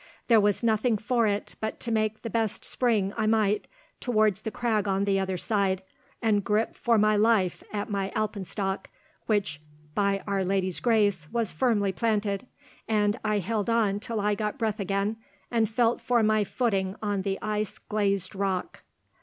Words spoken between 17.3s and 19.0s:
ice glazed rock."